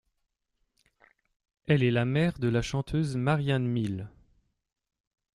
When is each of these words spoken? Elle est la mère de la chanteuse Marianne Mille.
Elle 1.67 1.83
est 1.83 1.91
la 1.91 2.05
mère 2.05 2.39
de 2.39 2.47
la 2.47 2.63
chanteuse 2.63 3.15
Marianne 3.17 3.67
Mille. 3.67 4.09